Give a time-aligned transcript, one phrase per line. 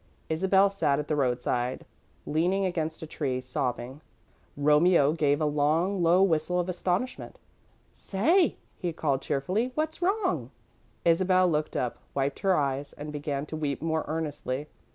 [0.29, 1.85] Isabel sat at the roadside,
[2.25, 4.01] leaning against a tree, sobbing.
[4.57, 7.37] Romeo gave a long, low whistle of astonishment.
[7.93, 10.49] "Say," he called, cheerfully, "what's wrong?"
[11.05, 14.65] Isabel looked up, wiped her eyes, and began to weep more earnestly.